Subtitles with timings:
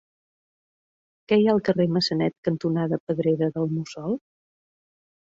[1.31, 4.17] Què hi ha al carrer Massanet cantonada Pedrera del Mussol?